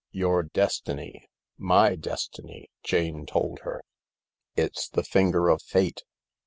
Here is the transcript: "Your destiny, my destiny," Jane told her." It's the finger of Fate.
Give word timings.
"Your 0.23 0.41
destiny, 0.41 1.27
my 1.59 1.93
destiny," 1.95 2.71
Jane 2.81 3.27
told 3.27 3.59
her." 3.59 3.83
It's 4.55 4.89
the 4.89 5.03
finger 5.03 5.47
of 5.49 5.61
Fate. 5.61 6.01